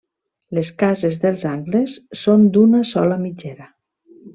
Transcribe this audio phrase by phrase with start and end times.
[0.57, 1.95] Les cases dels angles
[2.25, 3.75] són d'una sola mitgera.